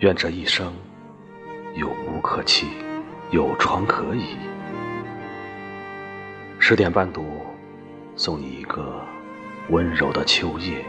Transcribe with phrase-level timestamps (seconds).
[0.00, 0.72] 愿这一生
[1.74, 2.64] 有屋可栖，
[3.30, 4.34] 有窗可倚。
[6.58, 7.22] 十点半读，
[8.16, 9.04] 送你一个
[9.68, 10.82] 温柔的秋夜，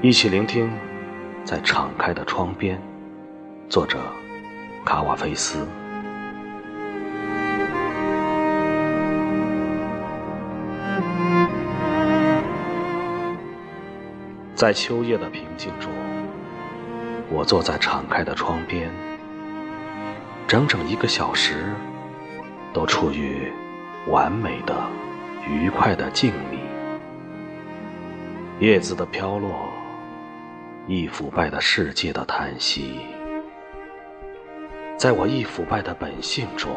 [0.00, 0.70] 一起聆听，
[1.44, 2.80] 在敞开的窗边。
[3.68, 3.98] 作者：
[4.82, 5.68] 卡瓦菲斯。
[14.54, 15.92] 在秋夜的平静中，
[17.34, 18.88] 我坐在敞开的窗边，
[20.46, 21.74] 整整一个小时，
[22.72, 23.52] 都处于
[24.06, 24.72] 完美的、
[25.44, 26.60] 愉快的静谧。
[28.60, 29.68] 叶子的飘落，
[30.86, 33.00] 易腐败的世界的叹息，
[34.96, 36.70] 在我易腐败的本性中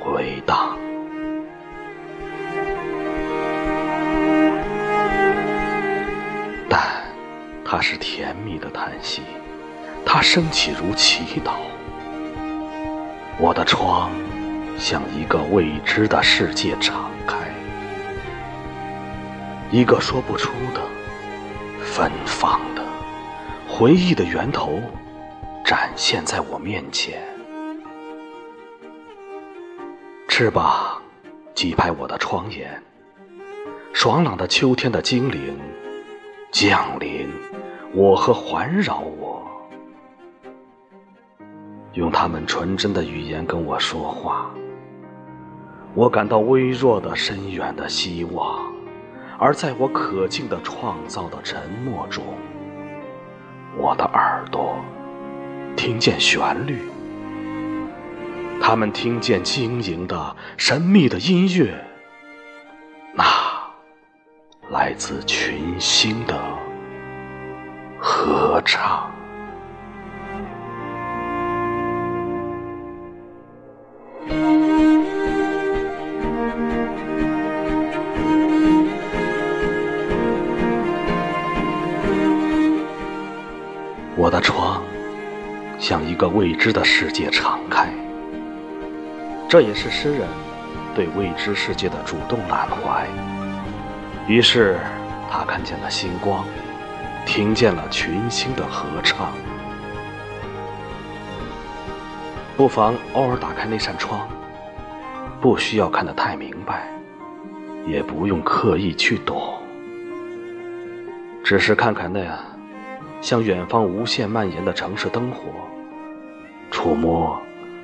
[0.00, 0.78] 回荡。
[6.70, 6.80] 但
[7.62, 9.20] 它是甜蜜的叹息，
[10.14, 11.52] 它升起如祈祷。
[13.38, 14.10] 我的窗
[14.78, 17.38] 向一个未知的世界敞开，
[19.70, 20.82] 一个说不出的、
[21.82, 22.84] 芬芳的
[23.66, 24.82] 回忆的源头
[25.64, 27.18] 展现在我面前。
[30.28, 31.00] 翅膀
[31.54, 32.82] 击拍我的窗沿，
[33.94, 35.58] 爽朗的秋天的精灵
[36.50, 37.30] 降临。
[37.94, 39.46] 我和环绕我，
[41.94, 44.50] 用他们纯真的语言跟我说话。
[45.94, 48.72] 我感到微弱的、深远的希望，
[49.38, 52.24] 而在我可敬的创造的沉默中，
[53.76, 54.76] 我的耳朵
[55.76, 56.78] 听见旋律。
[58.58, 61.74] 他们听见晶莹的、神秘的音乐，
[63.12, 63.24] 那
[64.70, 66.40] 来自群星的。
[67.98, 69.10] 合唱。
[84.22, 84.80] 我的窗
[85.80, 87.92] 向一个未知的世界敞开，
[89.48, 90.28] 这也是诗人
[90.94, 93.04] 对未知世界的主动揽怀。
[94.28, 94.78] 于是，
[95.28, 96.44] 他看见了星光。
[97.26, 99.32] 听见了群星的合唱，
[102.56, 104.28] 不妨偶尔打开那扇窗，
[105.40, 106.88] 不需要看得太明白，
[107.88, 109.58] 也不用刻意去懂，
[111.42, 112.38] 只是看看那样
[113.22, 115.44] 向远方无限蔓延的城市灯火，
[116.72, 117.40] 触摸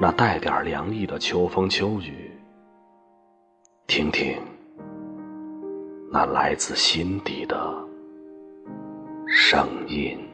[0.00, 2.32] 那带点凉意的秋风秋雨，
[3.86, 4.36] 听听
[6.10, 7.56] 那来自心底的。
[9.28, 10.29] 声音。